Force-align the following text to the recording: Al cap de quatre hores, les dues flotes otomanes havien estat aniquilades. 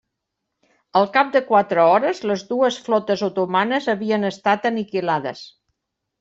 Al 1.01 1.03
cap 1.17 1.29
de 1.35 1.41
quatre 1.49 1.83
hores, 1.89 2.21
les 2.31 2.45
dues 2.53 2.79
flotes 2.89 3.25
otomanes 3.29 3.93
havien 3.95 4.27
estat 4.33 4.69
aniquilades. 4.73 5.47